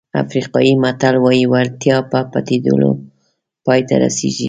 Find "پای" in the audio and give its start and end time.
3.65-3.79